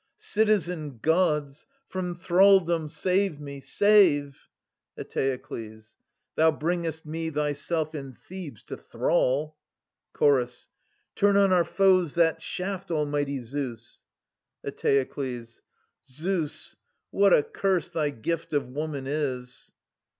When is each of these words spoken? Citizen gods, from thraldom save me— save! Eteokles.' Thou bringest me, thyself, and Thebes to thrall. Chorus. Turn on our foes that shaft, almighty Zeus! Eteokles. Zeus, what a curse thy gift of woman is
Citizen 0.17 0.97
gods, 0.97 1.67
from 1.87 2.15
thraldom 2.15 2.89
save 2.89 3.39
me— 3.39 3.59
save! 3.79 4.47
Eteokles.' 4.97 5.95
Thou 6.35 6.49
bringest 6.49 7.05
me, 7.05 7.29
thyself, 7.29 7.93
and 7.93 8.17
Thebes 8.17 8.63
to 8.63 8.77
thrall. 8.77 9.55
Chorus. 10.11 10.69
Turn 11.13 11.37
on 11.37 11.53
our 11.53 11.63
foes 11.63 12.15
that 12.15 12.41
shaft, 12.41 12.89
almighty 12.89 13.43
Zeus! 13.43 14.01
Eteokles. 14.65 15.61
Zeus, 16.03 16.75
what 17.11 17.31
a 17.31 17.43
curse 17.43 17.91
thy 17.91 18.09
gift 18.09 18.53
of 18.53 18.67
woman 18.69 19.05
is 19.05 19.71